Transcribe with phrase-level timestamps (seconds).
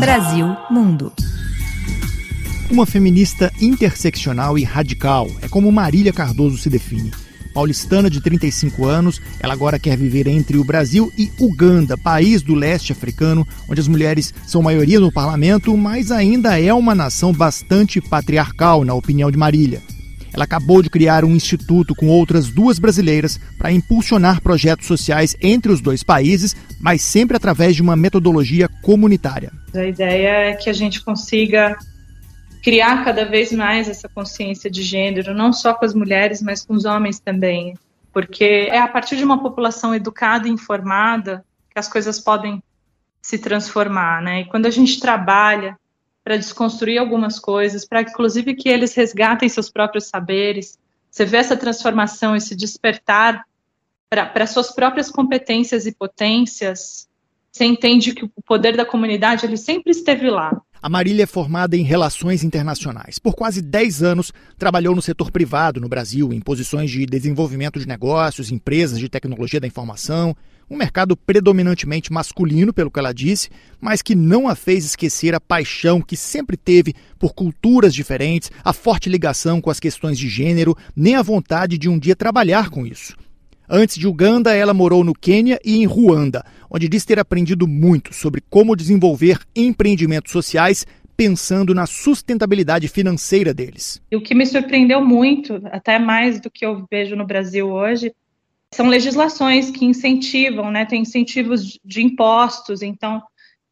[0.00, 1.12] Brasil Mundo.
[2.70, 7.10] Uma feminista interseccional e radical é como Marília Cardoso se define.
[7.52, 12.54] Paulistana de 35 anos, ela agora quer viver entre o Brasil e Uganda, país do
[12.54, 18.00] leste africano, onde as mulheres são maioria no parlamento, mas ainda é uma nação bastante
[18.00, 19.82] patriarcal, na opinião de Marília.
[20.32, 25.72] Ela acabou de criar um instituto com outras duas brasileiras para impulsionar projetos sociais entre
[25.72, 29.52] os dois países, mas sempre através de uma metodologia comunitária.
[29.74, 31.76] A ideia é que a gente consiga
[32.62, 36.74] criar cada vez mais essa consciência de gênero, não só com as mulheres, mas com
[36.74, 37.74] os homens também.
[38.12, 42.62] Porque é a partir de uma população educada e informada que as coisas podem
[43.22, 44.40] se transformar, né?
[44.40, 45.76] E quando a gente trabalha
[46.22, 50.78] para desconstruir algumas coisas, para inclusive que eles resgatem seus próprios saberes,
[51.10, 53.44] você vê essa transformação, esse despertar
[54.08, 57.08] para suas próprias competências e potências,
[57.50, 60.60] você entende que o poder da comunidade ele sempre esteve lá.
[60.82, 63.18] A Marília é formada em Relações Internacionais.
[63.18, 67.86] Por quase 10 anos, trabalhou no setor privado no Brasil, em posições de desenvolvimento de
[67.86, 70.34] negócios, empresas de tecnologia da informação,
[70.70, 75.40] um mercado predominantemente masculino, pelo que ela disse, mas que não a fez esquecer a
[75.40, 80.74] paixão que sempre teve por culturas diferentes, a forte ligação com as questões de gênero,
[80.96, 83.14] nem a vontade de um dia trabalhar com isso.
[83.72, 88.12] Antes de Uganda, ela morou no Quênia e em Ruanda, onde diz ter aprendido muito
[88.12, 90.84] sobre como desenvolver empreendimentos sociais
[91.16, 94.02] pensando na sustentabilidade financeira deles.
[94.10, 98.12] E o que me surpreendeu muito, até mais do que eu vejo no Brasil hoje,
[98.74, 100.84] são legislações que incentivam, né?
[100.84, 103.22] Tem incentivos de impostos, então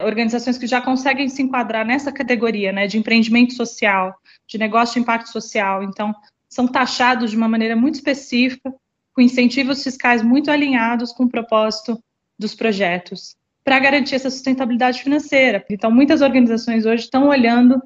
[0.00, 4.14] organizações que já conseguem se enquadrar nessa categoria, né, de empreendimento social,
[4.46, 5.82] de negócio de impacto social.
[5.82, 6.14] Então,
[6.48, 8.72] são taxados de uma maneira muito específica
[9.18, 12.00] com incentivos fiscais muito alinhados com o propósito
[12.38, 15.64] dos projetos, para garantir essa sustentabilidade financeira.
[15.68, 17.82] Então, muitas organizações hoje estão olhando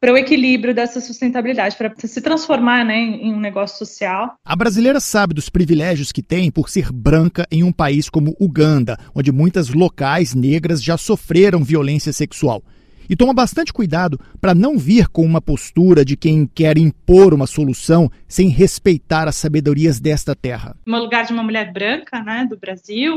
[0.00, 4.34] para o equilíbrio dessa sustentabilidade, para se transformar né, em um negócio social.
[4.44, 8.98] A brasileira sabe dos privilégios que tem por ser branca em um país como Uganda,
[9.14, 12.60] onde muitas locais negras já sofreram violência sexual
[13.08, 17.46] e toma bastante cuidado para não vir com uma postura de quem quer impor uma
[17.46, 20.76] solução sem respeitar as sabedorias desta terra.
[20.86, 23.16] No lugar de uma mulher branca, né, do Brasil,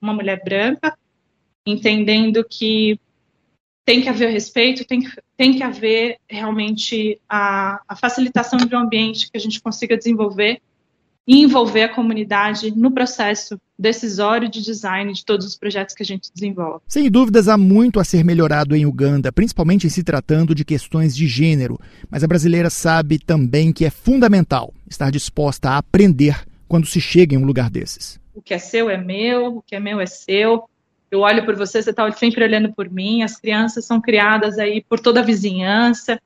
[0.00, 0.96] uma mulher branca,
[1.66, 2.98] entendendo que
[3.84, 8.78] tem que haver respeito, tem que, tem que haver realmente a, a facilitação de um
[8.78, 10.60] ambiente que a gente consiga desenvolver
[11.26, 16.06] e envolver a comunidade no processo decisório de design de todos os projetos que a
[16.06, 16.82] gente desenvolve.
[16.86, 21.16] Sem dúvidas, há muito a ser melhorado em Uganda, principalmente em se tratando de questões
[21.16, 21.78] de gênero,
[22.10, 27.34] mas a brasileira sabe também que é fundamental estar disposta a aprender quando se chega
[27.34, 28.20] em um lugar desses.
[28.34, 30.68] O que é seu é meu, o que é meu é seu.
[31.10, 33.22] Eu olho por você, você está sempre olhando por mim.
[33.22, 36.20] As crianças são criadas aí por toda a vizinhança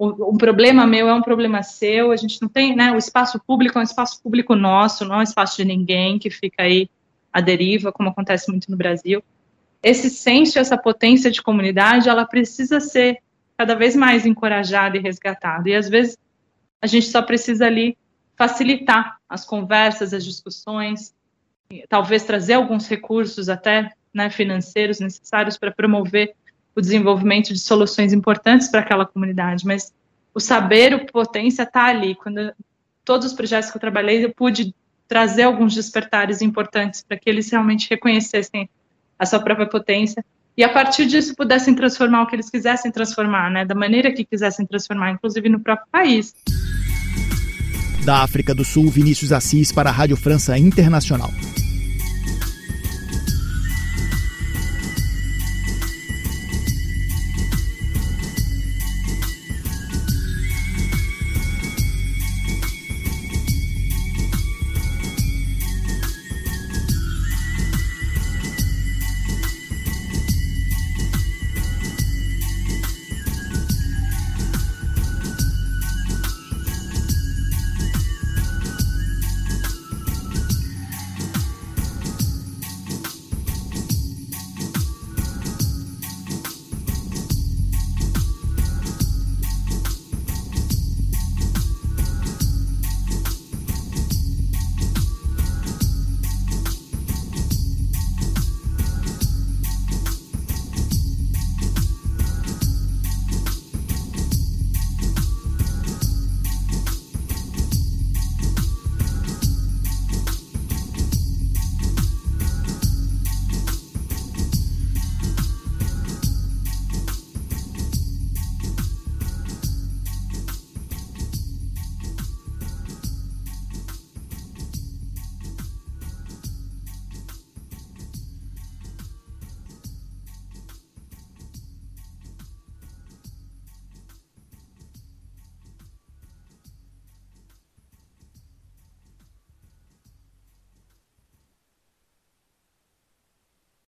[0.00, 3.78] um problema meu é um problema seu, a gente não tem, né, o espaço público
[3.78, 6.88] é um espaço público nosso, não é um espaço de ninguém que fica aí
[7.30, 9.22] à deriva, como acontece muito no Brasil.
[9.82, 13.18] Esse senso, essa potência de comunidade, ela precisa ser
[13.58, 16.16] cada vez mais encorajada e resgatada, e às vezes
[16.80, 17.96] a gente só precisa ali
[18.36, 21.14] facilitar as conversas, as discussões,
[21.90, 26.34] talvez trazer alguns recursos até né, financeiros necessários para promover
[26.74, 29.92] o desenvolvimento de soluções importantes para aquela comunidade, mas
[30.34, 32.14] o saber, o potência está ali.
[32.14, 32.52] Quando
[33.04, 34.74] todos os projetos que eu trabalhei, eu pude
[35.08, 38.70] trazer alguns despertares importantes para que eles realmente reconhecessem
[39.18, 40.24] a sua própria potência
[40.56, 44.24] e a partir disso pudessem transformar o que eles quisessem transformar, né, da maneira que
[44.24, 46.34] quisessem transformar, inclusive no próprio país.
[48.04, 51.30] Da África do Sul, Vinícius Assis para a Rádio França Internacional.